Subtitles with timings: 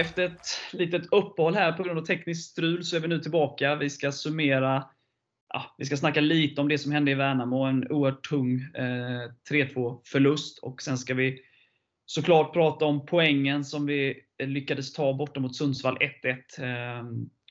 [0.00, 3.74] Efter ett litet uppehåll här på grund av tekniskt strul så är vi nu tillbaka.
[3.74, 4.84] Vi ska summera
[5.54, 7.64] ja, vi ska snacka lite om det som hände i Värnamo.
[7.64, 10.58] En oerhört tung eh, 3-2 förlust.
[10.58, 11.40] Och sen ska vi
[12.06, 16.98] såklart prata om poängen som vi lyckades ta borta mot Sundsvall 1-1.
[16.98, 17.04] Eh,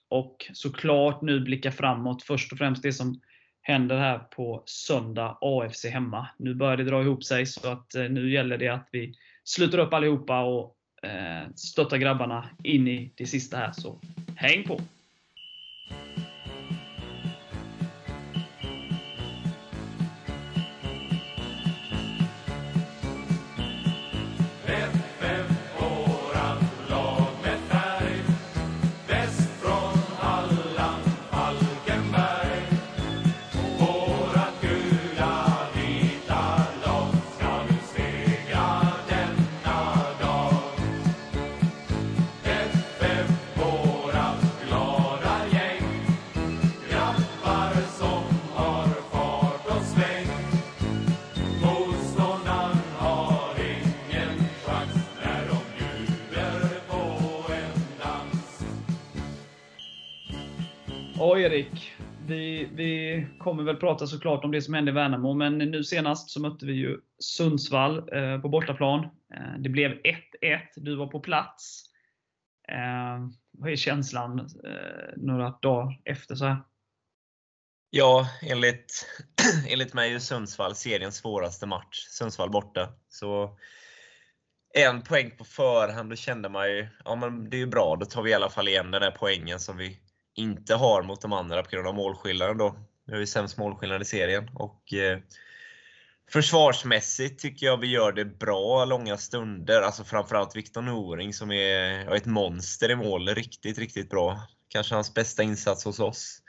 [0.09, 2.23] och såklart nu blicka framåt.
[2.23, 3.22] Först och främst det som
[3.61, 6.27] händer här på söndag, AFC hemma.
[6.39, 9.13] Nu börjar det dra ihop sig, så att eh, nu gäller det att vi
[9.44, 11.50] sluter upp allihopa och eh,
[11.97, 13.72] grabbarna in i det sista här.
[13.72, 14.00] Så
[14.36, 14.81] häng på!
[62.30, 66.30] Vi, vi kommer väl prata såklart om det som hände i Värnamo, men nu senast
[66.30, 69.03] så mötte vi ju Sundsvall eh, på bortaplan.
[69.36, 70.16] Eh, det blev 1-1.
[70.75, 71.83] Du var på plats.
[72.67, 76.58] Eh, vad är känslan eh, några dagar efter så här?
[77.89, 79.05] Ja, enligt,
[79.70, 82.05] enligt mig är Sundsvall seriens svåraste match.
[82.09, 82.89] Sundsvall borta.
[83.09, 83.58] Så
[84.73, 88.05] en poäng på förhand, då kände man ju, ja men det är ju bra, då
[88.05, 89.99] tar vi i alla fall igen den där poängen som vi
[90.39, 92.76] inte har mot de andra på grund av målskillnaden då.
[93.08, 94.50] Nu är vi sämst målskillnad i serien.
[94.54, 95.20] Och, eh,
[96.32, 99.82] försvarsmässigt tycker jag vi gör det bra långa stunder.
[99.82, 103.30] Alltså framförallt Viktor Noring som är ett monster i mål.
[103.30, 104.42] Riktigt, riktigt bra.
[104.70, 106.42] Kanske hans bästa insats hos oss.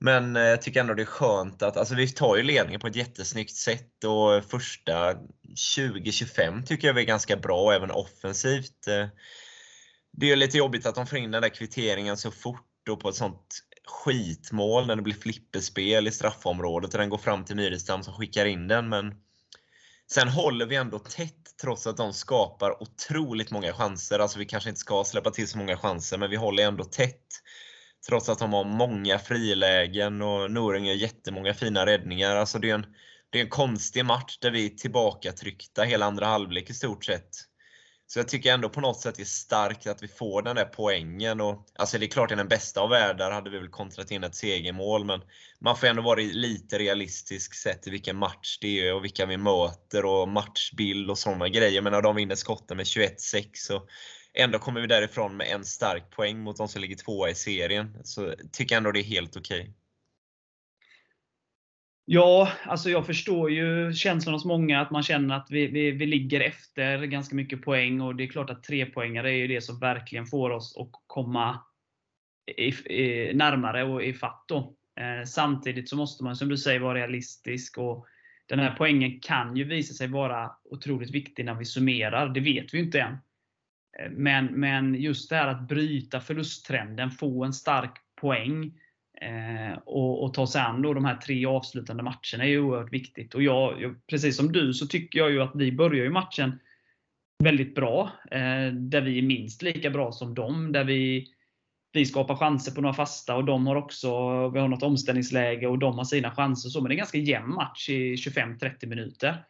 [0.00, 2.86] Men eh, jag tycker ändå det är skönt att, alltså vi tar ju ledningen på
[2.86, 5.14] ett jättesnyggt sätt och första
[5.76, 8.86] 20-25 tycker jag vi är ganska bra, även offensivt.
[8.86, 9.06] Eh,
[10.12, 13.08] det är lite jobbigt att de får in den där kvitteringen så fort Porto på
[13.08, 18.02] ett sånt skitmål när det blir flipperspel i straffområdet och den går fram till Myrestam
[18.02, 18.88] som skickar in den.
[18.88, 19.14] Men
[20.12, 24.18] sen håller vi ändå tätt trots att de skapar otroligt många chanser.
[24.18, 27.26] Alltså vi kanske inte ska släppa till så många chanser, men vi håller ändå tätt.
[28.08, 32.36] Trots att de har många frilägen och Noring gör jättemånga fina räddningar.
[32.36, 32.86] Alltså det är en,
[33.30, 37.47] det är en konstig match där vi är tillbakatryckta hela andra halvlek i stort sett.
[38.10, 40.64] Så jag tycker ändå på något sätt det är starkt att vi får den där
[40.64, 41.40] poängen.
[41.40, 44.24] Och, alltså det är klart, i den bästa av världar hade vi väl kontrat in
[44.24, 45.20] ett segermål, men
[45.60, 49.36] man får ändå vara lite realistisk sett i vilken match det är och vilka vi
[49.36, 51.82] möter och matchbild och sådana grejer.
[51.82, 53.82] Men när de vinner skotten med 21-6 så
[54.34, 57.96] ändå kommer vi därifrån med en stark poäng mot de som ligger tvåa i serien.
[58.04, 59.60] Så tycker jag ändå det är helt okej.
[59.60, 59.72] Okay.
[62.10, 66.06] Ja, alltså jag förstår ju känslan hos många att man känner att vi, vi, vi
[66.06, 68.00] ligger efter ganska mycket poäng.
[68.00, 71.60] Och det är klart att trepoängare är ju det som verkligen får oss att komma
[72.56, 74.50] i, i, närmare och ifatt.
[74.50, 77.78] Eh, samtidigt så måste man, som du säger, vara realistisk.
[77.78, 78.06] och
[78.46, 82.28] Den här poängen kan ju visa sig vara otroligt viktig när vi summerar.
[82.28, 83.12] Det vet vi ju inte än.
[83.98, 88.72] Eh, men, men just det här att bryta förlusttrenden, få en stark poäng
[89.20, 92.92] Eh, och, och, ta sig an då de här tre avslutande matcherna är ju oerhört
[92.92, 93.34] viktigt.
[93.34, 96.58] Och jag, jag, precis som du så tycker jag ju att vi börjar ju matchen
[97.44, 98.10] väldigt bra.
[98.30, 100.72] Eh, där vi är minst lika bra som dem.
[100.72, 101.26] Där vi,
[101.92, 104.08] vi skapar chanser på några fasta och de har också
[104.48, 106.68] vi har något omställningsläge och de har sina chanser.
[106.68, 109.44] Så, men det är en ganska jämn match i 25-30 minuter.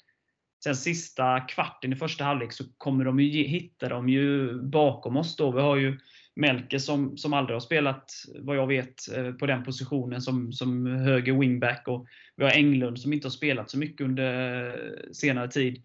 [0.65, 5.37] Sen sista kvarten i första halvlek så kommer de ju hittar de ju bakom oss.
[5.37, 5.51] Då.
[5.51, 5.99] Vi har ju
[6.39, 10.87] Melker som, som aldrig har spelat, vad jag vet, eh, på den positionen som, som
[10.87, 11.89] höger wingback.
[11.89, 12.07] Och
[12.37, 15.83] vi har Englund som inte har spelat så mycket under eh, senare tid.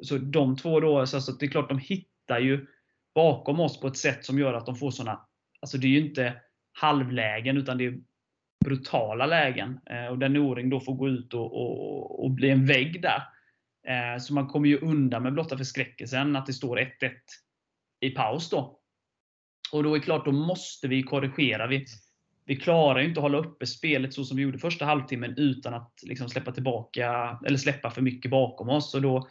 [0.00, 2.66] Så de två då, alltså, det är klart de hittar ju
[3.14, 5.20] bakom oss på ett sätt som gör att de får såna,
[5.60, 6.34] alltså det är ju inte
[6.72, 7.98] halvlägen utan det är
[8.64, 9.80] brutala lägen.
[9.90, 13.22] Eh, och där Noring då får gå ut och, och, och bli en vägg där.
[14.18, 17.10] Så man kommer ju undan med blotta förskräckelsen att det står 1-1
[18.00, 18.80] i paus då.
[19.72, 21.66] Och då är det klart, då måste vi korrigera.
[21.66, 21.86] Vi,
[22.44, 25.74] vi klarar ju inte att hålla uppe spelet så som vi gjorde första halvtimmen utan
[25.74, 28.94] att liksom släppa tillbaka eller släppa för mycket bakom oss.
[28.94, 29.28] Och då,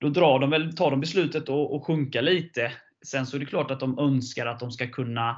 [0.00, 2.72] då drar de väl, tar de beslutet att, att sjunka lite.
[3.06, 5.30] Sen så är det klart att de önskar att de ska kunna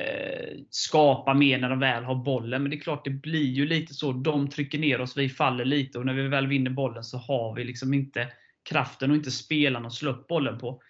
[0.00, 2.62] eh, skapa mer när de väl har bollen.
[2.62, 4.12] Men det är klart, det blir ju lite så.
[4.12, 7.54] De trycker ner oss, vi faller lite och när vi väl vinner bollen så har
[7.54, 8.28] vi liksom inte
[8.62, 10.82] kraften och inte spelarna att slå upp bollen på.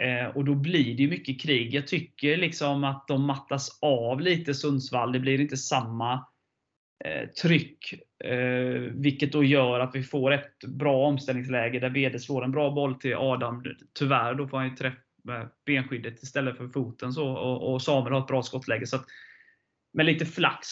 [0.00, 1.74] Eh, och då blir det mycket krig.
[1.74, 5.12] Jag tycker liksom att de mattas av lite Sundsvall.
[5.12, 6.26] Det blir inte samma
[7.04, 7.94] eh, tryck.
[8.24, 12.70] Eh, vilket då gör att vi får ett bra omställningsläge där Vede slår en bra
[12.70, 13.64] boll till Adam.
[13.98, 14.98] Tyvärr då får han ju träffa
[15.66, 17.12] benskyddet istället för foten.
[17.12, 18.86] Så, och, och Samuel har ett bra skottläge.
[18.86, 19.04] Så att,
[19.92, 20.68] med lite flax,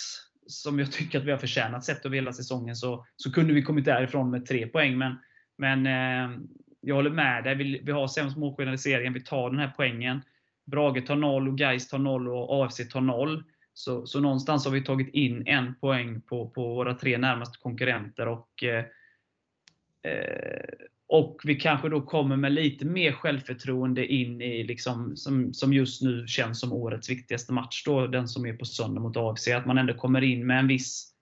[0.47, 3.63] som jag tycker att vi har förtjänat sett över hela säsongen, så, så kunde vi
[3.63, 4.99] kommit därifrån med tre poäng.
[4.99, 5.17] Men,
[5.59, 6.39] men eh,
[6.85, 7.55] jag håller med dig.
[7.55, 9.13] Vi, vi har sämst målskillnad i serien.
[9.13, 10.23] Vi tar den här poängen.
[10.65, 13.45] Brage tar 0, och Geist tar 0 och AFC tar 0.
[13.75, 18.29] Så, så någonstans har vi tagit in en poäng på, på våra tre närmaste konkurrenter.
[18.29, 18.85] Och, eh,
[20.13, 20.75] eh,
[21.07, 26.03] och vi kanske då kommer med lite mer självförtroende in i, liksom, som, som just
[26.03, 27.85] nu känns som årets viktigaste match.
[27.85, 29.49] Då, den som är på söndag mot AFC.
[29.49, 31.13] Att man ändå kommer in med en viss,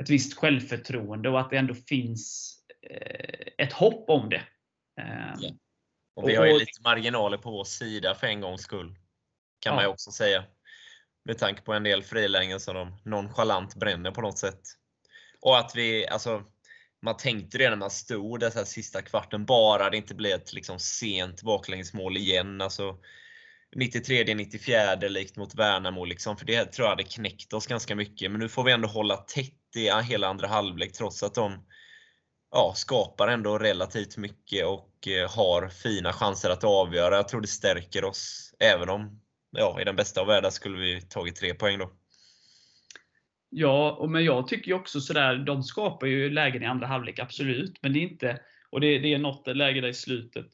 [0.00, 2.54] ett visst självförtroende och att det ändå finns
[2.90, 4.42] eh, ett hopp om det.
[5.00, 5.50] Eh, ja.
[6.16, 8.88] Och vi har ju lite marginaler på vår sida för en gångs skull.
[9.60, 9.74] Kan ja.
[9.74, 10.44] man ju också säga.
[11.24, 14.60] Med tanke på en del frilägen som de nonchalant bränner på något sätt.
[15.40, 16.42] Och att vi, alltså,
[17.02, 20.52] man tänkte det när man stod där så sista kvarten, bara det inte blev ett
[20.52, 22.60] liksom sent baklängesmål igen.
[22.60, 22.98] Alltså,
[23.76, 26.04] 93, 94 likt mot Värnamo.
[26.04, 28.30] Liksom, för det tror jag hade knäckt oss ganska mycket.
[28.30, 31.66] Men nu får vi ändå hålla tätt i hela andra halvlek trots att de
[32.54, 37.16] ja, skapar ändå relativt mycket och eh, har fina chanser att avgöra.
[37.16, 39.20] Jag tror det stärker oss, även om
[39.50, 41.90] ja, i den bästa av världar skulle vi tagit tre poäng då.
[43.50, 47.82] Ja, men jag tycker ju också sådär, de skapar ju lägen i andra halvlek, absolut.
[47.82, 48.40] Men det är inte,
[48.70, 50.46] och det, det är något läge där i slutet.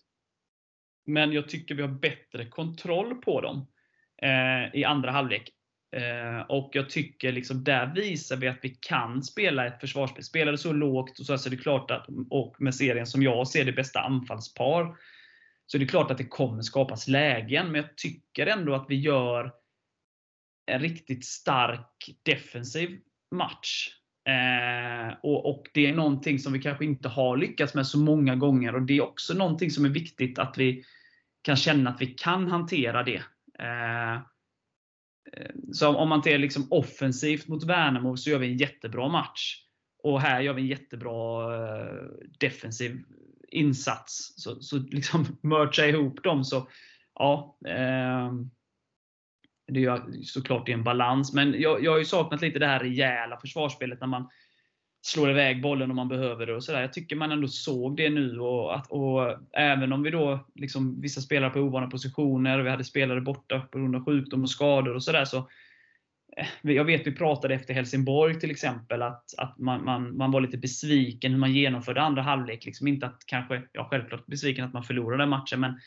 [1.06, 3.67] Men jag tycker vi har bättre kontroll på dem
[4.23, 5.50] eh, i andra halvlek.
[5.92, 10.25] Eh, och jag tycker liksom där visar vi att vi kan spela ett försvarsspel.
[10.25, 13.22] Spelar det så lågt och så, så är det klart att, och med serien som
[13.22, 14.96] jag ser det bästa anfallspar,
[15.66, 17.72] så är det klart att det kommer skapas lägen.
[17.72, 19.52] Men jag tycker ändå att vi gör
[20.66, 23.00] en riktigt stark defensiv
[23.34, 23.88] match.
[24.28, 28.36] Eh, och, och, Det är någonting som vi kanske inte har lyckats med så många
[28.36, 28.75] gånger.
[28.75, 30.84] och Det är också någonting som är viktigt att vi
[31.43, 33.22] kan känna att vi kan hantera det.
[33.58, 34.20] Eh,
[35.37, 39.65] Eh, så om man ser liksom offensivt mot Värnamo så gör vi en jättebra match.
[40.03, 42.05] Och här gör vi en jättebra eh,
[42.38, 43.03] defensiv
[43.49, 44.35] insats.
[44.37, 46.69] Så, så liksom mercha ihop dem så,
[47.15, 47.59] ja.
[47.67, 48.32] Eh,
[49.73, 51.32] det är ju såklart en balans.
[51.32, 54.29] Men jag, jag har ju saknat lite det här rejäla försvarsspelet när man
[55.02, 56.55] slår iväg bollen om man behöver det.
[56.55, 56.81] och så där.
[56.81, 58.38] Jag tycker man ändå såg det nu.
[58.38, 62.70] Och, att, och även om vi då, liksom, vissa spelare på ovana positioner, och vi
[62.70, 65.25] hade spelare borta på grund av sjukdom och skador och sådär.
[65.25, 65.38] Så,
[66.37, 70.41] eh, jag vet vi pratade efter Helsingborg till exempel, att, att man, man, man var
[70.41, 72.64] lite besviken hur man genomförde andra halvlek.
[72.64, 75.81] Liksom inte att kanske, ja självklart besviken att man förlorade matchen, men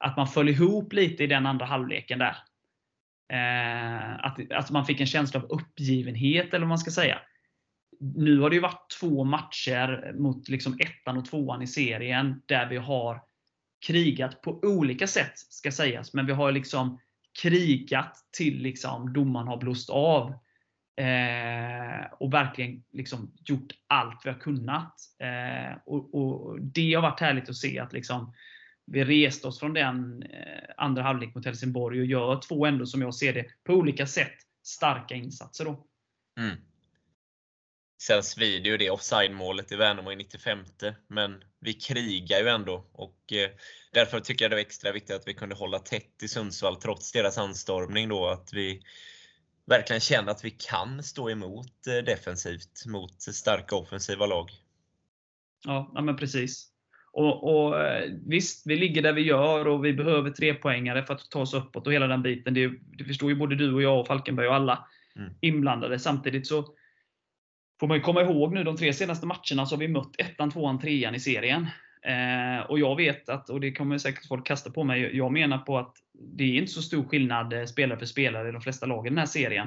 [0.00, 2.36] att man föll ihop lite i den andra halvleken där.
[3.32, 7.18] Eh, att, att man fick en känsla av uppgivenhet, eller vad man ska säga
[8.02, 12.68] nu har det ju varit två matcher mot liksom ettan och tvåan i serien där
[12.68, 13.22] vi har
[13.86, 16.14] krigat på olika sätt, ska sägas.
[16.14, 16.98] Men vi har liksom
[17.42, 20.34] krigat till liksom domaren har blåst av.
[20.96, 24.94] Eh, och verkligen liksom gjort allt vi har kunnat.
[25.18, 28.34] Eh, och, och, Det har varit härligt att se att liksom
[28.86, 33.02] vi reste oss från den eh, andra halvlek mot Helsingborg och gör två ändå, som
[33.02, 35.64] jag ser det, på olika sätt starka insatser.
[35.64, 35.86] Då.
[36.40, 36.56] Mm.
[38.06, 40.58] Sen svider ju det offside-målet i Värnamo i 95
[41.08, 43.50] men vi krigar ju ändå och eh,
[43.92, 47.12] därför tycker jag det var extra viktigt att vi kunde hålla tätt i Sundsvall trots
[47.12, 48.26] deras anstormning då.
[48.26, 48.82] Att vi
[49.66, 54.50] verkligen känner att vi kan stå emot eh, defensivt mot starka offensiva lag.
[55.64, 56.68] Ja, men precis.
[57.12, 61.14] Och, och, eh, Visst, vi ligger där vi gör och vi behöver tre poängare för
[61.14, 62.54] att ta oss uppåt och hela den biten.
[62.54, 65.32] Det, det förstår ju både du och jag och Falkenberg och alla mm.
[65.40, 65.98] inblandade.
[65.98, 66.74] Samtidigt så
[67.82, 70.78] får man komma ihåg nu de tre senaste matcherna så har vi mött ettan, tvåan,
[70.78, 71.66] trean i serien.
[72.02, 75.58] Eh, och jag vet att, och det kommer säkert folk kasta på mig, jag menar
[75.58, 75.96] på att
[76.36, 79.10] det är inte så stor skillnad eh, spelare för spelare i de flesta lagen i
[79.10, 79.66] den här serien.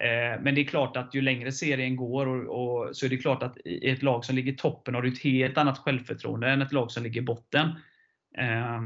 [0.00, 3.16] Eh, men det är klart att ju längre serien går och, och, så är det
[3.16, 6.48] klart att i ett lag som ligger i toppen har du ett helt annat självförtroende
[6.48, 7.68] än ett lag som ligger i botten.
[8.38, 8.80] Eh,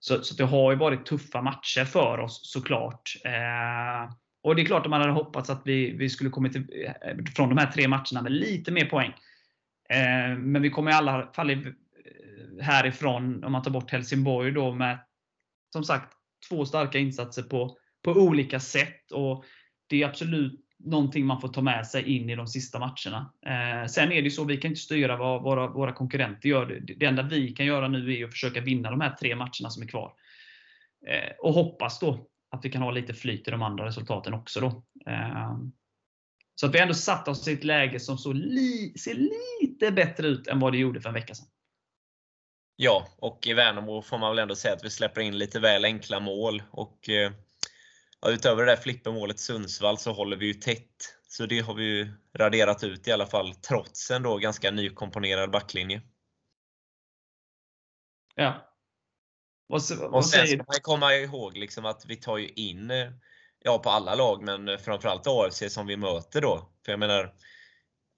[0.00, 3.12] så, så det har ju varit tuffa matcher för oss såklart.
[3.24, 6.86] Eh, och det är klart att man hade hoppats att vi, vi skulle kommit till,
[7.02, 9.12] eh, från de här tre matcherna med lite mer poäng.
[9.90, 11.58] Eh, men vi kommer i alla fall eh,
[12.60, 14.98] härifrån, om man tar bort Helsingborg, då med
[15.72, 16.12] som sagt
[16.48, 19.12] två starka insatser på, på olika sätt.
[19.12, 19.44] Och
[19.86, 23.32] Det är absolut någonting man får ta med sig in i de sista matcherna.
[23.46, 26.66] Eh, sen är det så, vi kan inte styra vad våra, våra konkurrenter gör.
[26.66, 29.70] Det, det enda vi kan göra nu är att försöka vinna de här tre matcherna
[29.70, 30.12] som är kvar.
[31.06, 34.60] Eh, och hoppas då att vi kan ha lite flyt i de andra resultaten också.
[34.60, 34.66] Då.
[35.06, 35.56] Eh,
[36.54, 40.26] så att vi ändå satt oss i ett läge som så li ser lite bättre
[40.26, 41.46] ut än vad det gjorde för en vecka sedan.
[42.76, 45.84] Ja, och i Värnamo får man väl ändå säga att vi släpper in lite väl
[45.84, 46.62] enkla mål.
[46.70, 47.32] Och eh,
[48.20, 51.14] ja, Utöver det där flippermålet Sundsvall så håller vi ju tätt.
[51.28, 55.50] Så det har vi ju raderat ut i alla fall, trots en då ganska nykomponerad
[55.50, 56.02] backlinje.
[58.34, 58.67] Ja.
[59.68, 62.92] Vad, vad och sen ska man komma ihåg liksom att vi tar ju in,
[63.62, 66.68] ja på alla lag, men framförallt AFC som vi möter då.
[66.84, 67.34] För jag menar,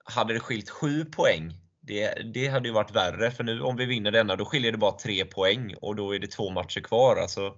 [0.05, 3.31] hade det skilt 7 poäng, det, det hade ju varit värre.
[3.31, 6.19] För nu om vi vinner denna, då skiljer det bara 3 poäng och då är
[6.19, 7.17] det två matcher kvar.
[7.17, 7.57] Alltså,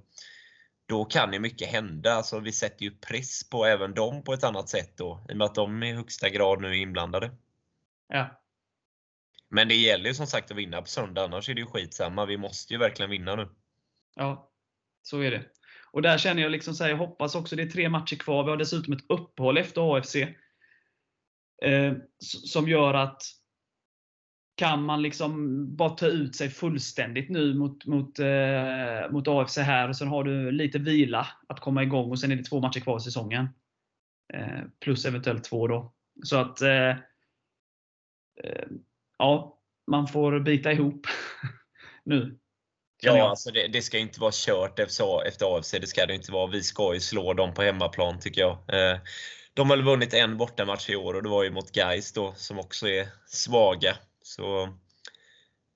[0.86, 2.14] då kan ju mycket hända.
[2.14, 5.38] Alltså, vi sätter ju press på även dem på ett annat sätt då, i och
[5.38, 7.32] med att de i högsta grad nu är inblandade.
[8.08, 8.42] Ja.
[9.50, 12.26] Men det gäller ju som sagt att vinna på söndag, annars är det ju skitsamma.
[12.26, 13.50] Vi måste ju verkligen vinna nu.
[14.16, 14.52] Ja,
[15.02, 15.44] så är det.
[15.92, 18.44] Och där känner jag liksom så här, jag hoppas också, det är tre matcher kvar.
[18.44, 20.16] Vi har dessutom ett uppehåll efter AFC.
[21.64, 23.22] Eh, som gör att
[24.56, 29.90] kan man liksom bara ta ut sig fullständigt nu mot, mot, eh, mot AFC här
[29.90, 32.80] och sen har du lite vila att komma igång och sen är det två matcher
[32.80, 33.48] kvar i säsongen.
[34.34, 35.94] Eh, plus eventuellt två då.
[36.24, 36.90] Så att eh,
[38.44, 38.68] eh
[39.18, 41.08] Ja, man får bita ihop
[42.04, 42.40] nu.
[43.04, 45.18] Ja, alltså det, det, ska inte vara kört efter,
[45.58, 45.72] AFC.
[45.72, 46.48] Det ska det inte vara.
[46.48, 48.52] Vi ska ju slå dem på hemmaplan tycker jag.
[48.52, 49.00] Eh,
[49.54, 52.60] de har vunnit en bortamatch i år och det var ju mot Gais då som
[52.60, 53.96] också är svaga.
[54.24, 54.74] Så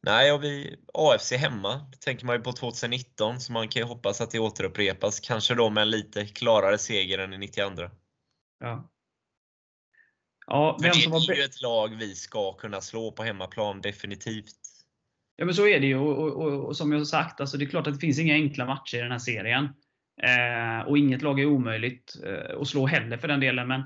[0.02, 3.86] Nej, och vi, AFC hemma, det tänker man ju på 2019, så man kan ju
[3.86, 5.20] hoppas att det återupprepas.
[5.20, 7.72] Kanske då med en lite klarare seger än i 92.
[8.60, 8.90] Ja.
[10.48, 13.82] Ja, vem som var det är ju ett lag vi ska kunna slå på hemmaplan,
[13.82, 14.67] definitivt.
[15.38, 15.98] Ja, men så är det ju.
[15.98, 18.20] Och, och, och, och som jag har sagt, alltså, det är klart att det finns
[18.20, 19.70] inga enkla matcher i den här serien.
[20.22, 23.68] Eh, och inget lag är omöjligt eh, att slå heller för den delen.
[23.68, 23.84] Men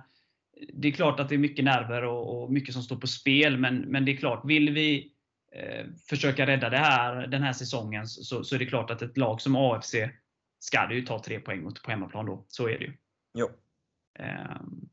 [0.74, 3.58] det är klart att det är mycket nerver och, mycket som står på spel.
[3.58, 5.14] Men, men det är klart, vill vi
[5.56, 9.18] eh, försöka rädda det här, den här säsongen så, så är det klart att ett
[9.18, 9.96] lag som AFC
[10.60, 12.46] ska det ju ta tre poäng mot på hemmaplan då.
[12.48, 12.94] Så är det ju.
[13.38, 13.50] Jo.
[14.20, 14.90] Ehm,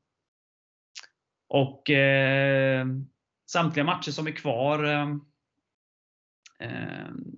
[1.49, 2.87] och eh,
[3.51, 5.17] samtliga matcher som är kvar, eh, eh,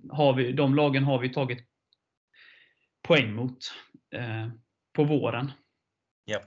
[0.09, 1.67] har vi, de lagen har vi tagit
[3.01, 3.57] poäng mot
[4.15, 4.47] eh,
[4.93, 5.51] på våren.
[6.25, 6.39] Ja.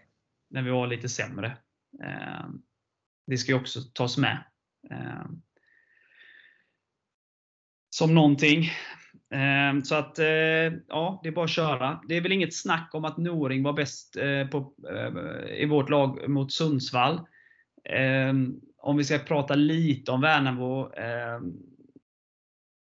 [0.51, 1.57] När vi var lite sämre.
[2.05, 2.47] Eh,
[3.27, 4.45] det ska ju också tas med.
[4.91, 5.27] Eh,
[7.91, 8.71] som någonting.
[9.85, 10.19] Så att,
[10.89, 12.01] ja, det är bara att köra.
[12.09, 14.17] Det är väl inget snack om att Noring var bäst
[14.51, 14.75] på,
[15.57, 17.27] i vårt lag mot Sundsvall.
[17.85, 21.53] Ehm, om vi ska prata lite om Värnamo, ehm,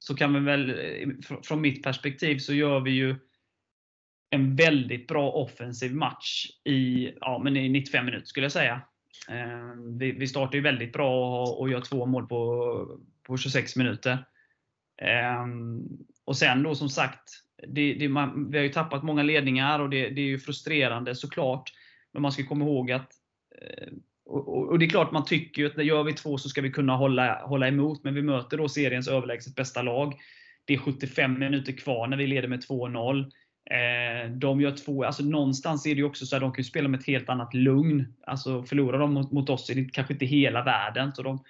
[0.08, 3.16] så kan vi väl, eh, från mitt perspektiv, så gör vi ju
[4.30, 8.82] en väldigt bra offensiv match i, ja, men i 95 minuter skulle jag säga.
[9.30, 14.26] Ehm, vi, vi startar ju väldigt bra och, gör två mål på, på 26 minuter.
[15.02, 15.84] Ehm,
[16.26, 17.30] och sen då som sagt,
[17.68, 21.16] det, det, man, vi har ju tappat många ledningar och det, det, är ju frustrerande
[21.16, 21.74] såklart.
[22.12, 23.12] Men man ska komma ihåg att
[23.62, 23.88] eh,
[24.28, 26.72] och, och, det är klart man tycker ju att gör vi två så ska vi
[26.72, 30.14] kunna hålla, hålla emot, men vi möter då seriens överlägset bästa lag.
[30.66, 33.20] Det är 75 minuter kvar när vi leder med 2-0.
[33.70, 36.90] Eh, de gör två, alltså någonstans är det ju också så att de kan spela
[36.90, 38.14] med ett helt annat lugn.
[38.28, 41.12] Alltså förlorar de mot, mot oss är det kanske inte hela världen.
[41.12, 41.44] Så de,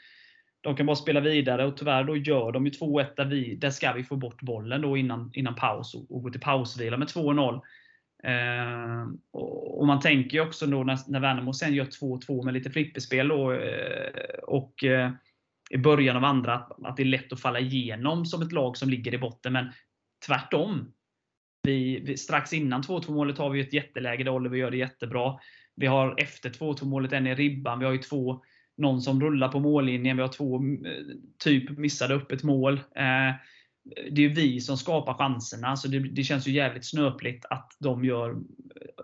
[0.61, 3.69] de kan bara spela vidare och tyvärr då gör de ju 2-1 där, vi, där
[3.69, 7.07] ska vi få bort bollen då innan, innan paus och, och gå till pausvila med
[7.07, 7.61] 2-0.
[8.23, 12.69] Eh, och, man tänker ju också då när, när Värnamo sen gör 2-2 med lite
[12.69, 15.11] flipperspel då, eh, och eh,
[15.69, 18.77] i början av andra att, att det är lätt att falla igenom som ett lag
[18.77, 19.53] som ligger i botten.
[19.53, 19.71] Men
[20.27, 20.93] tvärtom.
[21.63, 25.39] Vi, vi strax innan 2-2 målet har vi ett jätteläge där Oliver gör det jättebra.
[25.75, 27.79] Vi har efter 2-2 målet en i ribban.
[27.79, 28.43] Vi har ju två,
[28.77, 30.17] någon som rullar på mållinjen.
[30.17, 31.03] Vi har två eh,
[31.43, 32.73] typ missade öppet mål.
[32.73, 33.35] Eh,
[34.11, 38.05] det är vi som skapar chanserna, så det, det, känns ju jävligt snöpligt att de
[38.05, 38.35] gör,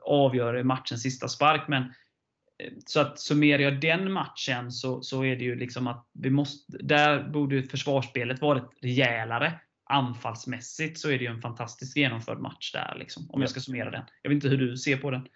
[0.01, 1.67] avgör matchens sista spark.
[1.67, 6.09] Men, eh, så att summerar jag den matchen så, så är det ju liksom att
[6.13, 9.59] vi måste, där borde försvarsspelet varit rejälare.
[9.89, 13.91] Anfallsmässigt så är det ju en fantastiskt genomförd match där, liksom, om jag ska summera
[13.91, 14.03] den.
[14.21, 15.27] Jag vet inte hur du ser på den?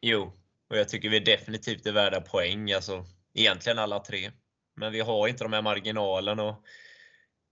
[0.00, 0.32] Jo,
[0.70, 2.72] och jag tycker vi definitivt är värda poäng.
[2.72, 4.30] Alltså, egentligen alla tre.
[4.76, 6.42] Men vi har inte de här marginalerna.
[6.42, 6.64] Och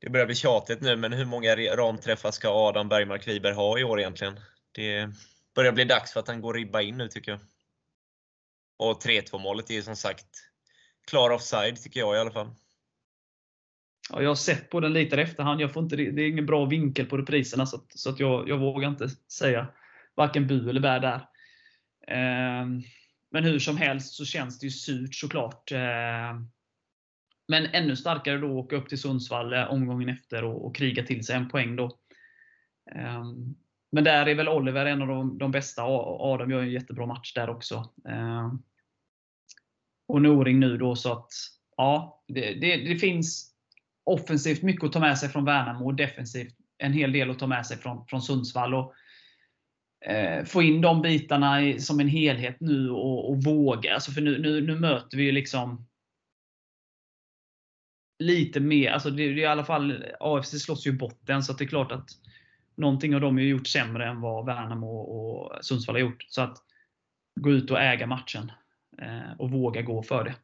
[0.02, 3.84] det börjar bli tjatigt nu, men hur många ramträffar ska Adam Bergmark Wiberg ha i
[3.84, 4.40] år egentligen?
[4.72, 5.08] Det
[5.54, 7.40] börjar bli dags för att han går ribba in nu tycker jag.
[8.76, 10.26] Och 3-2 målet är ju som sagt
[11.06, 12.50] klar offside tycker jag i alla fall.
[14.10, 15.60] Ja, jag har sett på den lite i efterhand.
[15.60, 18.48] Jag får inte, det är ingen bra vinkel på repriserna så, att, så att jag,
[18.48, 19.66] jag vågar inte säga
[20.14, 21.28] varken bu eller bä där.
[22.08, 22.66] Eh,
[23.30, 25.72] men hur som helst så känns det ju surt såklart.
[25.72, 26.40] Eh,
[27.52, 31.02] men ännu starkare då att åka upp till Sundsvall eh, omgången efter och, och kriga
[31.02, 31.98] till sig en poäng då.
[32.94, 33.54] Um,
[33.92, 35.82] men där är väl Oliver en av de, de bästa.
[35.82, 37.92] Adam gör en jättebra match där också.
[38.08, 38.62] Ehm,
[40.08, 41.30] och Noring nu då så att
[41.76, 43.54] ja, det, det, det finns
[44.04, 47.46] offensivt mycket att ta med sig från Värnamo och defensivt en hel del att ta
[47.46, 48.74] med sig från, från Sundsvall.
[48.74, 48.94] Och,
[50.10, 53.94] eh, få in de bitarna i, som en helhet nu och, och våga.
[53.94, 55.86] Alltså för nu, nu, nu möter vi ju liksom
[58.26, 61.64] lite mer, alltså det, det är i alla fall, AFC slåss ju botten, så det
[61.64, 62.08] är klart att
[62.76, 66.24] någonting av dem har gjort sämre än vad Värnamo och Sundsvall har gjort.
[66.28, 66.58] Så att
[67.40, 68.52] gå ut och äga matchen
[69.02, 70.34] eh, och våga gå för det.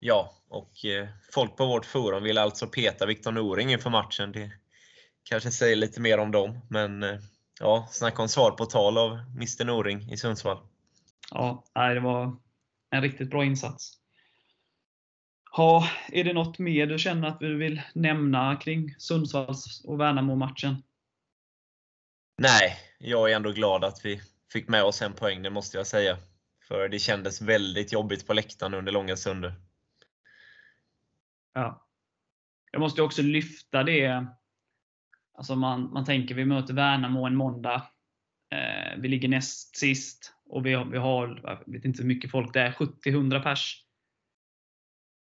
[0.00, 4.32] Ja, och eh, folk på vårt forum vill alltså peta Viktor Noring inför matchen.
[4.32, 4.50] Det
[5.22, 7.18] kanske säger lite mer om dem, men eh,
[7.60, 10.58] ja, snacka om svar på tal av Mr Noring i Sundsvall.
[11.30, 12.36] Ja, det var
[12.90, 13.98] en riktigt bra insats.
[15.58, 20.82] Ja, är det något mer du känner att du vill nämna kring Sundsvalls och Värnamo-matchen?
[22.42, 24.20] Nej, jag är ändå glad att vi
[24.52, 26.16] fick med oss en poäng, det måste jag säga.
[26.68, 29.54] För det kändes väldigt jobbigt på läktaren under långa stunder.
[31.54, 31.88] Ja.
[32.72, 34.26] Jag måste också lyfta det.
[35.34, 37.82] Alltså man, man tänker vi möter Värnamo en måndag.
[38.50, 42.30] Eh, vi ligger näst sist och vi har, vi har jag vet inte hur mycket
[42.30, 43.87] folk det är, 70-100 pers.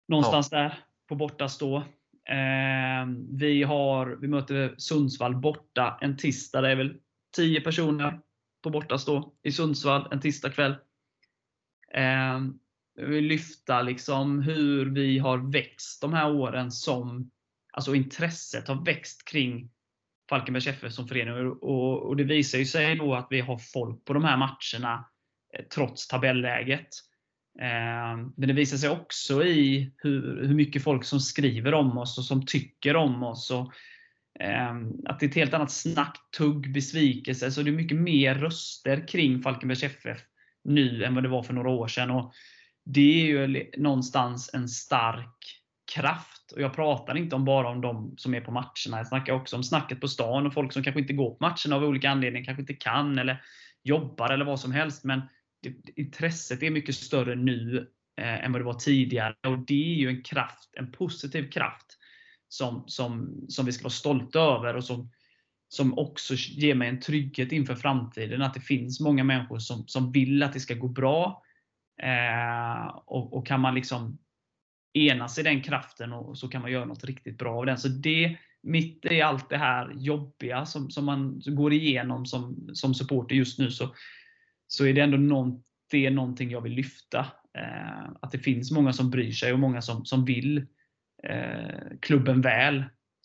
[0.07, 0.57] Någonstans ja.
[0.57, 1.77] där på bortastå.
[2.29, 6.61] Eh, vi, har, vi möter Sundsvall borta en tisdag.
[6.61, 6.97] Det är väl
[7.35, 8.19] 10 personer
[8.63, 10.75] på bortastå i Sundsvall en tisdagkväll.
[11.93, 12.39] Eh,
[13.05, 17.31] vill lyfta liksom hur vi har växt de här åren som
[17.73, 19.69] alltså intresset har växt kring
[20.29, 21.51] Falkenbergs FF som förening.
[21.51, 25.09] Och, och, det visar ju sig då att vi har folk på de här matcherna
[25.57, 26.87] eh, trots tabelläget.
[27.61, 32.17] Ehm, men det visar sig också i hur, hur mycket folk som skriver om oss
[32.17, 33.51] och som tycker om oss.
[33.51, 33.73] Och,
[34.39, 37.51] eh, att det är ett helt annat snack, tugg, besvikelse.
[37.51, 40.17] Så det är mycket mer röster kring Falkenbergs FF
[40.63, 42.11] nu än vad det var för några år sedan.
[42.11, 42.33] Och
[42.85, 45.63] det är ju någonstans en stark
[45.95, 46.51] kraft.
[46.51, 48.97] Och Jag pratar inte om bara om de som är på matcherna.
[48.97, 51.75] Jag snackar också om snacket på stan och folk som kanske inte går på matcherna
[51.75, 52.45] av olika anledningar.
[52.45, 53.41] Kanske inte kan eller
[53.83, 55.03] jobbar eller vad som helst.
[55.03, 55.21] Men
[55.95, 57.87] intresset är mycket större nu
[58.21, 59.35] eh, än vad det var tidigare.
[59.47, 61.97] Och Det är ju en kraft, en positiv kraft
[62.47, 65.11] som, som, som vi ska vara stolta över och som,
[65.67, 68.41] som också ger mig en trygghet inför framtiden.
[68.41, 71.43] Att det finns många människor som, som vill att det ska gå bra.
[72.01, 74.17] Eh, och, och, kan man liksom
[74.93, 77.77] enas i den kraften och så kan man göra något riktigt bra av den.
[77.77, 82.93] Så det, mitt i allt det här jobbiga som, som man går igenom som, som
[82.93, 83.95] supporter just nu, så,
[84.67, 87.19] så är det ändå någon, det är någonting jag vill lyfta.
[87.57, 90.57] Eh, att det finns många som bryr sig och många som, som vill
[91.23, 92.83] eh, klubben väl.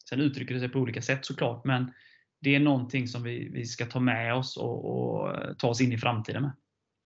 [0.08, 1.92] Sen uttrycker det sig på olika sätt såklart, men
[2.40, 5.92] det är någonting som vi, vi ska ta med oss och, och ta oss in
[5.92, 6.52] i framtiden med.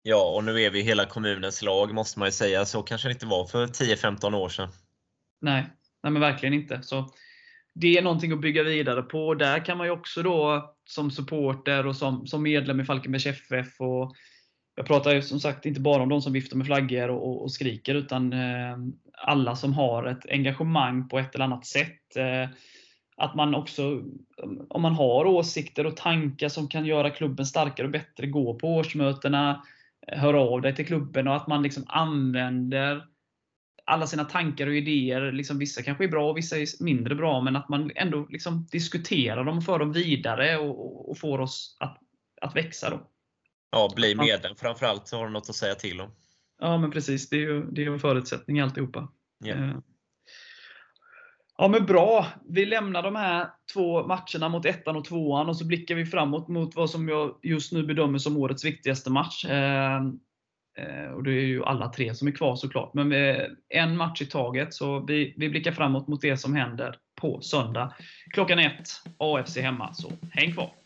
[0.02, 2.64] Ja, och nu är vi hela kommunens lag måste man ju säga.
[2.64, 4.68] Så kanske det inte var för 10-15 år sedan.
[5.40, 5.66] Nej,
[6.02, 6.82] nej men verkligen inte.
[6.82, 7.10] Så
[7.74, 9.34] det är någonting att bygga vidare på.
[9.34, 13.80] Där kan man ju också då som supporter och som, som medlem i Falkenbergs FF
[13.80, 14.14] och
[14.76, 17.52] jag pratar ju som sagt inte bara om de som viftar med flaggor och, och
[17.52, 18.76] skriker, utan eh,
[19.12, 22.16] alla som har ett engagemang på ett eller annat sätt.
[22.16, 22.48] Eh,
[23.16, 24.02] att man också,
[24.68, 28.68] om man har åsikter och tankar som kan göra klubben starkare och bättre, gå på
[28.68, 29.64] årsmötena,
[30.06, 33.04] eh, hör av dig till klubben och att man liksom använder
[33.84, 35.32] alla sina tankar och idéer.
[35.32, 38.66] Liksom vissa kanske är bra och vissa är mindre bra, men att man ändå liksom
[38.72, 41.98] diskuterar dem och för dem vidare och, och får oss att,
[42.40, 42.90] att växa.
[42.90, 43.10] Då.
[43.70, 46.10] Ja, bli medlem framförallt så har du något att säga till om.
[46.60, 47.28] Ja, men precis.
[47.28, 49.08] Det är ju, det är en förutsättning alltihopa.
[49.44, 49.78] Yeah.
[51.58, 52.26] Ja men bra.
[52.48, 56.48] Vi lämnar de här två matcherna mot ettan och tvåan och så blickar vi framåt
[56.48, 59.46] mot vad som jag just nu bedömer som årets viktigaste match.
[60.78, 62.94] Eh, och Det är ju alla tre som är kvar såklart.
[62.94, 63.12] Men
[63.68, 64.74] en match i taget.
[64.74, 67.94] Så vi, vi blickar framåt mot det som händer på söndag.
[68.32, 69.94] Klockan ett, AFC hemma.
[69.94, 70.83] Så häng kvar!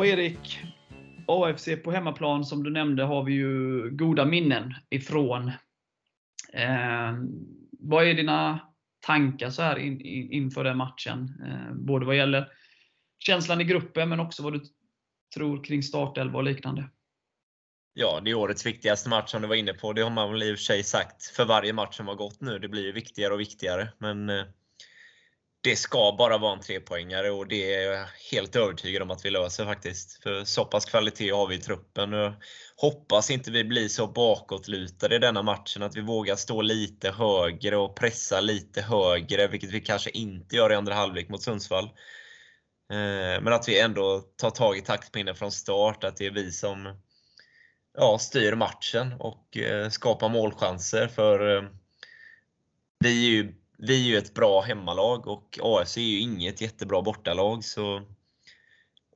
[0.00, 0.60] Ja, Erik.
[1.26, 5.48] AFC på hemmaplan, som du nämnde, har vi ju goda minnen ifrån.
[6.52, 7.14] Eh,
[7.70, 8.60] vad är dina
[9.06, 11.42] tankar så här in, in, inför den matchen?
[11.46, 12.48] Eh, både vad gäller
[13.18, 14.62] känslan i gruppen, men också vad du
[15.34, 16.90] tror kring startelva och liknande.
[17.94, 19.92] Ja, det är årets viktigaste match som du var inne på.
[19.92, 22.40] Det har man väl i och för sig sagt för varje match som har gått
[22.40, 22.58] nu.
[22.58, 23.88] Det blir ju viktigare och viktigare.
[23.98, 24.44] Men eh,
[25.62, 29.30] det ska bara vara en trepoängare och det är jag helt övertygad om att vi
[29.30, 30.22] löser faktiskt.
[30.22, 32.14] För så pass kvalitet har vi i truppen.
[32.14, 32.32] Och
[32.76, 37.76] hoppas inte vi blir så bakåtlutade i denna matchen att vi vågar stå lite högre
[37.76, 41.84] och pressa lite högre, vilket vi kanske inte gör i andra halvlek mot Sundsvall.
[42.92, 46.52] Eh, men att vi ändå tar tag i taktpinnen från start, att det är vi
[46.52, 47.00] som
[47.98, 51.08] ja, styr matchen och eh, skapar målchanser.
[51.08, 51.62] För eh,
[52.98, 57.02] vi är ju vi är ju ett bra hemmalag och AFC är ju inget jättebra
[57.02, 57.64] bortalag.
[57.64, 58.02] Så,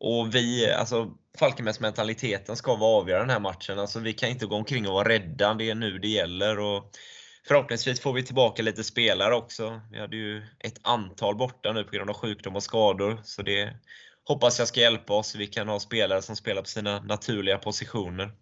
[0.01, 3.79] och vi, alltså Falkenbergs mentaliteten ska vara avgörande den här matchen.
[3.79, 5.55] Alltså vi kan inte gå omkring och vara rädda.
[5.55, 6.59] Det är nu det gäller.
[6.59, 6.93] Och
[7.49, 9.81] förhoppningsvis får vi tillbaka lite spelare också.
[9.91, 13.21] Vi hade ju ett antal borta nu på grund av sjukdom och skador.
[13.25, 13.77] Så det
[14.25, 15.35] hoppas jag ska hjälpa oss.
[15.35, 18.33] Vi kan ha spelare som spelar på sina naturliga positioner.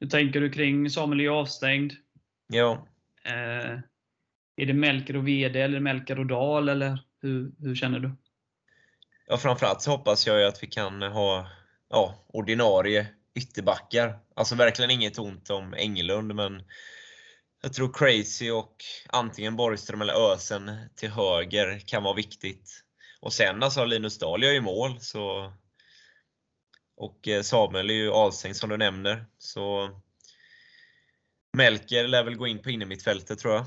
[0.00, 1.92] Hur tänker du kring Samuel är avstängd?
[2.46, 2.86] Ja.
[3.24, 3.78] Eh,
[4.56, 8.16] är det Melker och VD eller Melker och Dahl eller hur, hur känner du?
[9.26, 11.48] Ja, framförallt så hoppas jag ju att vi kan ha
[11.90, 14.18] ja, ordinarie ytterbackar.
[14.36, 16.62] Alltså verkligen inget ont om Engelund, men
[17.62, 18.76] jag tror Crazy och
[19.08, 22.84] antingen Borgström eller Ösen till höger kan vara viktigt.
[23.20, 25.52] Och sen alltså Linus Dahl gör ju mål, så
[26.96, 29.26] och eh, Samuel är ju avstängd som du nämner.
[29.38, 29.90] Så
[31.54, 33.64] Melker lär väl gå in på innermittfältet tror jag.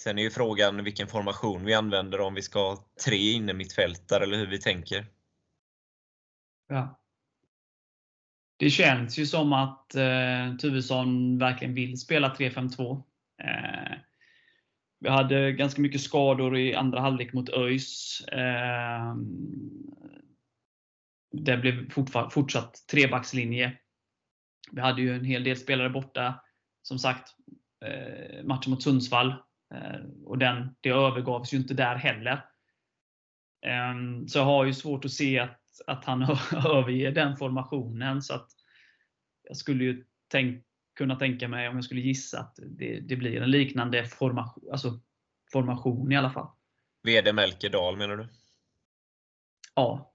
[0.00, 4.36] Sen är ju frågan vilken formation vi använder, om vi ska ha tre innermittfältare eller
[4.36, 5.06] hur vi tänker.
[6.68, 7.00] Ja.
[8.56, 13.02] Det känns ju som att eh, Tuvesson verkligen vill spela 3-5-2.
[13.42, 13.98] Eh,
[15.00, 18.20] vi hade ganska mycket skador i andra halvlek mot ÖIS.
[18.32, 19.14] Eh,
[21.32, 21.90] det blev
[22.30, 23.78] fortsatt trebackslinje.
[24.72, 26.44] Vi hade ju en hel del spelare borta.
[26.82, 27.34] Som sagt,
[27.84, 29.34] eh, matchen mot Sundsvall.
[29.74, 32.44] Eh, och den, det övergavs ju inte där heller.
[33.66, 36.22] Ehm, så jag har ju svårt att se att, att han
[36.66, 38.22] överger den formationen.
[38.22, 38.50] Så att
[39.42, 43.42] jag skulle ju tänk, kunna tänka mig, om jag skulle gissa, att det, det blir
[43.42, 45.00] en liknande formation, alltså
[45.52, 46.48] formation i alla fall.
[47.02, 48.28] VD Melker Dahl menar du?
[49.74, 50.07] Ja.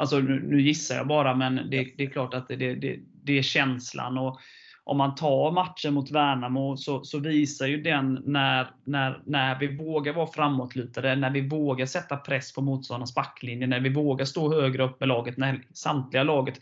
[0.00, 3.38] Alltså nu, nu gissar jag bara, men det, det är klart att det, det, det
[3.38, 4.18] är känslan.
[4.18, 4.40] Och
[4.84, 9.76] om man tar matchen mot Värnamo så, så, visar ju den när, när, när vi
[9.76, 14.54] vågar vara framåtlutade, när vi vågar sätta press på motståndarnas backlinje, när vi vågar stå
[14.54, 16.60] högre upp med laget, när samtliga laget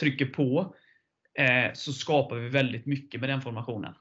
[0.00, 0.74] trycker på,
[1.38, 3.94] eh, så skapar vi väldigt mycket med den formationen.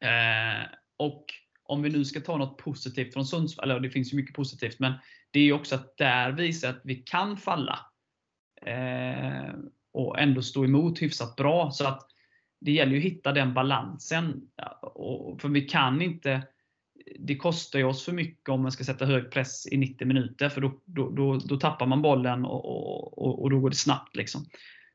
[0.00, 0.66] Eh,
[0.96, 1.24] och
[1.64, 4.78] om vi nu ska ta något positivt från Sundsvall, eller det finns ju mycket positivt,
[4.78, 4.92] men
[5.36, 7.78] det är också att där visar att vi kan falla.
[8.66, 9.54] Eh,
[9.92, 11.70] och ändå stå emot hyfsat bra.
[11.70, 12.06] Så att
[12.60, 14.40] det gäller ju att hitta den balansen.
[15.40, 16.42] för vi kan inte
[17.18, 20.48] det kostar ju oss för mycket om man ska sätta hög press i 90 minuter,
[20.48, 22.64] för då, då, då, då tappar man bollen och,
[23.18, 24.16] och, och, då går det snabbt.
[24.16, 24.44] Liksom.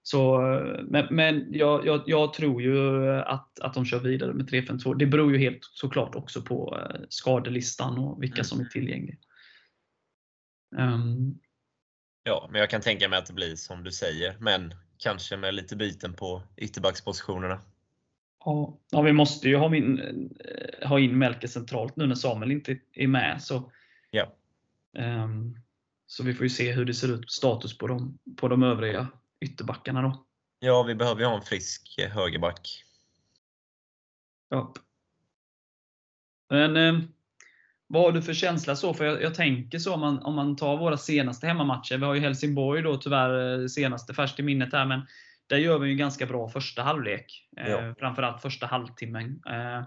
[0.03, 0.39] Så,
[0.83, 4.95] men men jag, jag, jag, tror ju att, att de kör vidare med 3-5-2.
[4.95, 9.17] Det beror ju helt såklart också på eh, skadelistan och vilka som är tillgängliga.
[10.75, 11.39] Um,
[12.23, 15.53] ja, men jag kan tänka mig att det blir som du säger, men kanske med
[15.53, 17.61] lite byten på ytterbackspositionerna.
[18.45, 22.51] Ja, ja vi måste ju ha, min, eh, ha in Melker centralt nu när Samuel
[22.51, 23.41] inte är med.
[23.41, 23.71] Så,
[24.11, 24.35] ja.
[24.97, 25.59] Um,
[26.05, 29.07] så vi får ju se hur det ser ut, status på de, på de övriga
[29.41, 30.25] ytterbackarna då.
[30.59, 32.83] Ja, vi behöver ju ha en frisk eh, högerback.
[34.49, 34.73] Ja.
[36.49, 37.01] Men eh,
[37.91, 38.93] vad har du för känsla så?
[38.93, 41.97] För jag, jag, tänker så om man, om man tar våra senaste hemmamatcher.
[41.97, 45.01] Vi har ju Helsingborg då tyvärr eh, senaste färskt i minnet här, men
[45.47, 47.47] där gör vi en ganska bra första halvlek.
[47.57, 47.81] Eh, ja.
[47.81, 49.41] Eh, framförallt första halvtimmen.
[49.47, 49.83] Eh,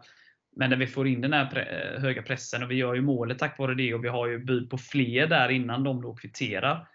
[0.57, 3.01] men där vi får in den här pre eh, höga pressen och vi gör ju
[3.01, 6.14] målet tack vare det och vi har ju bud på fler där innan de då
[6.14, 6.88] kvitterar.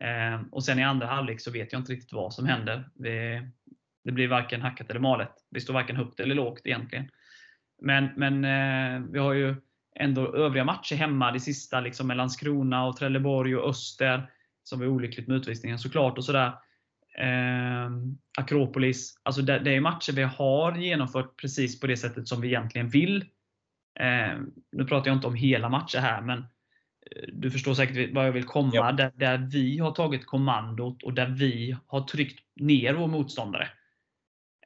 [0.00, 2.88] Eh, och sen i andra halvlek så vet jag inte riktigt vad som händer.
[2.94, 3.42] Vi,
[4.04, 5.32] det blir varken hackat eller malet.
[5.50, 7.10] Vi står varken högt eller lågt egentligen.
[7.82, 8.42] Men, men
[9.12, 9.54] vi har ju
[10.00, 14.30] ändå övriga matcher hemma, det sista liksom med Landskrona och Trelleborg och Öster,
[14.62, 16.18] som var olyckligt med utvisningen såklart.
[16.18, 16.52] och sådär.
[17.18, 17.90] Eh,
[18.38, 19.20] Akropolis.
[19.22, 22.88] Alltså det, det, är matcher vi har genomfört precis på det sättet som vi egentligen
[22.88, 23.24] vill.
[24.00, 24.38] Eh,
[24.72, 26.44] nu pratar jag inte om hela matcher här, men
[27.32, 28.70] du förstår säkert vad jag vill komma.
[28.74, 28.92] Ja.
[28.92, 33.68] Där, där vi har tagit kommandot och där vi har tryckt ner vår motståndare.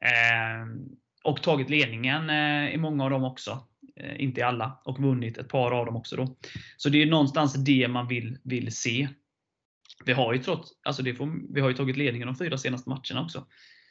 [0.01, 0.67] Eh,
[1.25, 3.67] och tagit ledningen eh, i många av dem också.
[4.03, 4.81] Eh, inte i alla.
[4.85, 6.17] Och vunnit ett par av dem också.
[6.17, 6.37] Då.
[6.77, 9.09] Så det är någonstans det man vill, vill se.
[10.05, 12.91] Vi har ju trots, alltså det får, vi har ju tagit ledningen de fyra senaste
[12.91, 13.47] matcherna också.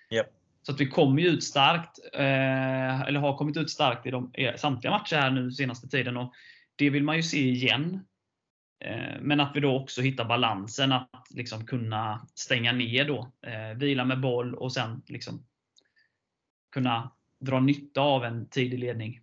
[0.09, 0.23] Ja.
[0.61, 4.31] Så att vi kommer ju ut starkt, eh, eller har kommit ut starkt i de,
[4.33, 6.17] i samtliga matcher här nu senaste tiden.
[6.17, 6.33] Och
[6.75, 8.05] det vill man ju se igen.
[8.85, 13.31] Eh, men att vi då också hittar balansen att liksom kunna stänga ner då.
[13.47, 15.45] Eh, vila med boll och sen liksom
[16.71, 19.21] kunna dra nytta av en tidig ledning.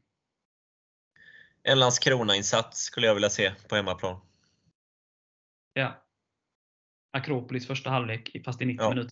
[1.69, 4.21] En Landskrona-insats skulle jag vilja se på hemmaplan.
[5.73, 6.03] Ja.
[7.13, 8.89] Akropolis första halvlek, fast i 90 Ja.
[8.91, 9.11] minuter.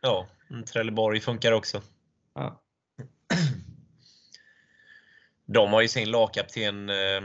[0.00, 0.28] Ja,
[0.72, 1.82] Trelleborg funkar också.
[2.34, 2.62] Ja.
[5.46, 7.22] De har ju sin lagkapten, eh,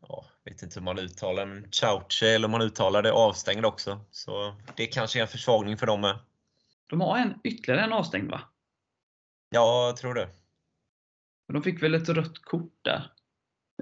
[0.00, 4.00] ja, vet inte hur man uttalar men Chauche, eller om man uttalar det, avstängd också.
[4.10, 6.18] Så det kanske är en försvagning för dem med.
[6.86, 8.40] De har en, ytterligare en avstängd va?
[9.50, 10.28] Ja, jag tror det.
[11.52, 13.12] De fick väl ett rött kort där?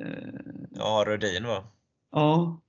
[0.00, 1.64] Eh, Ja, Rödin va?
[2.10, 2.60] Ja.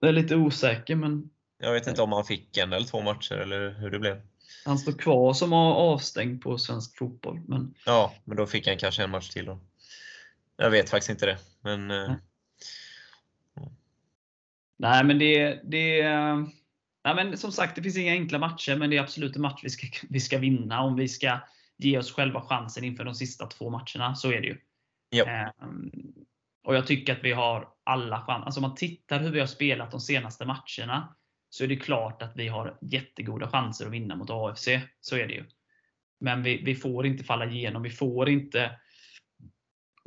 [0.00, 3.34] Jag är lite osäker men Jag vet inte om han fick en eller två matcher
[3.34, 4.20] eller hur det blev.
[4.64, 7.40] han står kvar som avstängd på svensk fotboll.
[7.48, 9.58] Men Ja, men då fick han kanske en match till då.
[10.56, 11.38] Jag vet faktiskt inte det.
[11.60, 12.16] Men eh, Nej.
[14.76, 16.02] Nej, men det, det
[17.04, 19.60] nej, men som sagt, det finns inga enkla matcher, men det är absolut en match
[19.62, 21.38] vi ska, vi ska vinna om vi ska
[21.76, 24.14] ge oss själva chansen inför de sista två matcherna.
[24.14, 24.58] Så är det ju.
[25.10, 25.52] Ja.
[26.70, 28.46] Och jag tycker att vi har alla chanser.
[28.46, 31.16] Alltså om man tittar hur vi har spelat de senaste matcherna,
[31.48, 34.68] så är det klart att vi har jättegoda chanser att vinna mot AFC.
[35.00, 35.44] Så är det ju.
[36.20, 37.82] Men vi, vi får inte falla igenom.
[37.82, 38.70] Vi får inte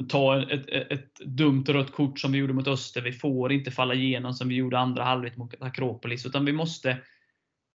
[0.10, 3.02] ta ett, ett, ett dumt rött kort som vi gjorde mot Öster.
[3.02, 6.26] Vi får inte falla igenom som vi gjorde andra halvlek mot Akropolis.
[6.26, 6.97] Utan vi måste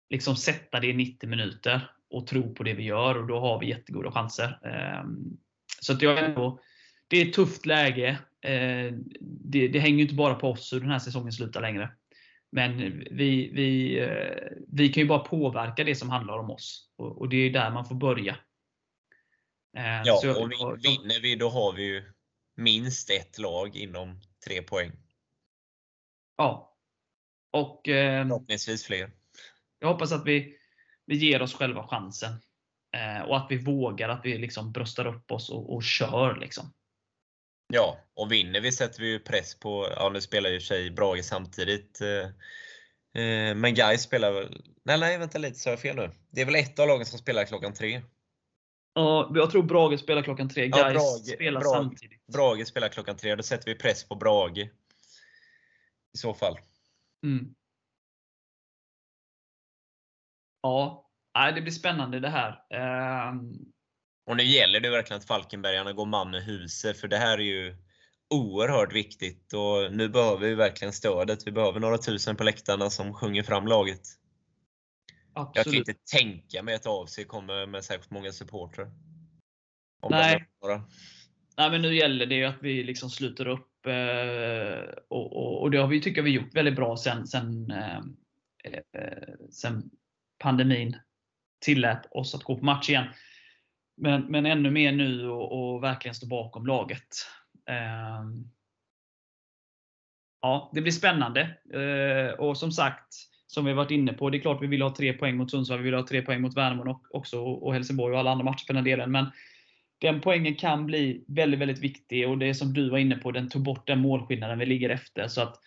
[0.09, 3.17] liksom sätta det i 90 minuter och tro på det vi gör.
[3.17, 4.59] Och då har vi jättegoda chanser.
[4.65, 5.37] Ehm,
[5.81, 6.59] så att jag är ändå,
[7.07, 8.09] det är ett tufft läge.
[8.41, 11.91] Eh, Det, det hänger ju inte bara på oss hur den här säsongen slutar längre.
[12.51, 12.77] Men
[13.11, 16.89] vi, vi, eh, vi kan ju bara påverka det som handlar om oss.
[16.95, 18.37] Och, och det är där man får börja.
[19.77, 22.03] Eh, ja, så och vin- vinner vi då har vi ju
[22.55, 24.91] minst ett lag inom tre poäng.
[26.37, 26.77] Ja.
[27.51, 29.11] Och Förhoppningsvis fler.
[29.79, 30.57] jag hoppas att vi,
[31.05, 32.33] vi ger oss själva chansen.
[33.27, 36.39] Och att vi vågar, att vi liksom bröstar upp oss och, och kör.
[36.39, 36.73] Liksom.
[37.73, 41.25] Ja, och vinner vi sätter vi ju press på, ja nu spelar ju sig Brage
[41.25, 42.01] samtidigt.
[42.01, 46.11] eh, eh, Men Gais spelar väl, nej nej vänta lite, sa jag fel nu?
[46.29, 48.01] Det är väl ett av lagen som spelar klockan tre?
[48.93, 50.65] Ja, jag tror Brage spelar klockan tre.
[50.65, 51.71] Ja, Gais Brage- spelar Brage.
[51.73, 52.27] samtidigt.
[52.27, 54.57] Brage spelar klockan tre, då sätter vi press på Brage.
[56.13, 56.59] I så fall.
[57.23, 57.55] Mm.
[60.61, 61.05] Ja,
[61.55, 62.61] det blir spännande det här.
[62.69, 63.53] Ehm,
[64.27, 67.43] Och nu gäller det verkligen att Falkenbergarna går man i huset, för det här är
[67.43, 67.75] ju
[68.29, 71.47] oerhört viktigt och nu behöver vi verkligen stödet.
[71.47, 74.01] Vi behöver några tusen på läktarna som sjunger fram laget.
[75.33, 75.87] Jag kan absolut.
[75.87, 78.91] inte tänka mig att AFC kommer med särskilt många supportrar.
[80.09, 80.45] Nej.
[81.57, 83.85] Nej, men nu gäller det ju att vi liksom sluter upp.
[83.85, 87.97] eh, och, och, och det har vi, tycker vi gjort väldigt bra sen, sen, eh,
[88.63, 89.89] eh, sen
[90.37, 90.97] pandemin
[91.59, 93.05] tillät oss att gå på match igen.
[93.97, 97.07] Men, men ännu mer nu och, och verkligen stå bakom laget.
[97.69, 98.25] Eh,
[100.41, 101.41] ja, det blir spännande.
[101.73, 103.13] Eh, och som sagt,
[103.47, 105.77] som vi varit inne på, det är klart vi vill ha tre poäng mot Sundsvall,
[105.77, 108.65] vi vill ha tre poäng mot Värnamo och, också, och Helsingborg och alla andra matcher
[108.65, 109.11] för den delen.
[109.11, 109.25] Men
[109.99, 113.31] den poängen kan bli väldigt, väldigt viktig och det är som du var inne på,
[113.31, 115.27] den tog bort den målskillnaden vi ligger efter.
[115.27, 115.59] Så att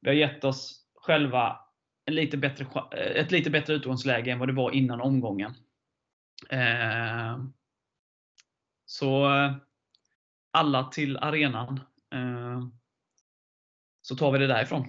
[0.00, 1.60] vi har gett oss själva
[2.04, 2.66] en lite bättre,
[3.14, 5.54] ett lite bättre utgångsläge än vad det var innan omgången.
[6.50, 7.38] Eh,
[8.86, 9.56] så eh,
[10.50, 11.80] alla till arenan.
[12.14, 12.62] Eh,
[14.02, 14.88] så tar vi det därifrån.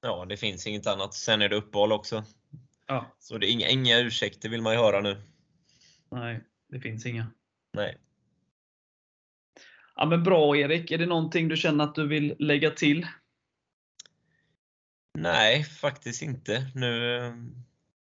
[0.00, 1.14] Ja, det finns inget annat.
[1.14, 2.24] Sen är det uppehåll också.
[2.86, 5.22] Ja, Så det är inga, inga ursäkter vill man ju höra nu.
[6.10, 7.26] nej, det finns inga.
[7.72, 7.98] Nej.
[9.96, 13.06] Ja, men bra Erik, är det någonting du känner att du vill lägga till?
[15.18, 16.70] Nej, faktiskt inte.
[16.74, 17.34] Nu eh,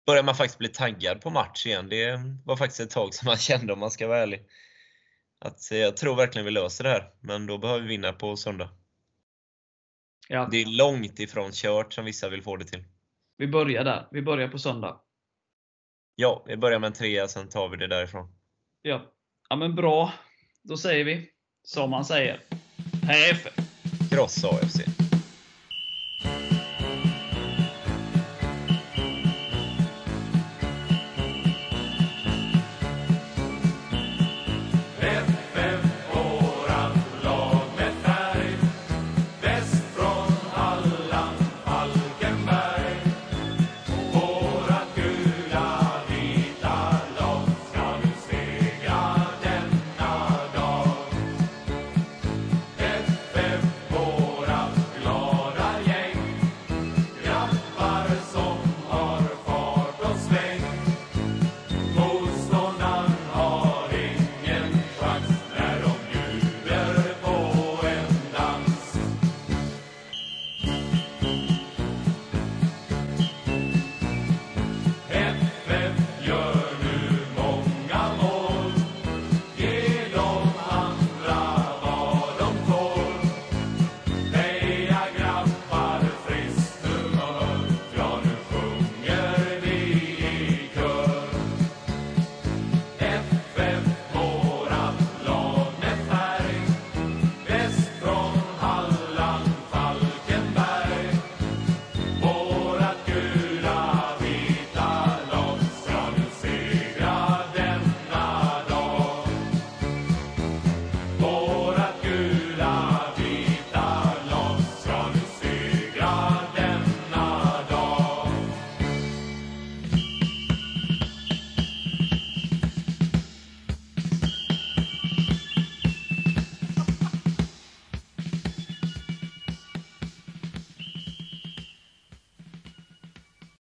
[0.06, 1.88] börjar man faktiskt bli taggad på match igen.
[1.88, 4.46] Det var faktiskt ett tag som man kände om man ska vara ärlig.
[5.44, 8.70] Att jag tror verkligen vi löser det här, men då behöver vi vinna på söndag.
[10.28, 12.84] Ja, Det är långt ifrån kört som vissa vill få det till.
[13.36, 14.08] vi börjar där.
[14.10, 15.00] Vi börjar på söndag.
[16.14, 18.34] Ja, vi börjar med en trea, sen tar vi det därifrån.
[18.82, 19.12] Ja,
[19.48, 20.12] ja men bra.
[20.62, 21.30] Då säger vi
[21.62, 22.40] som man säger.
[23.02, 23.54] Hej FF!
[24.10, 24.80] Krossa AFC!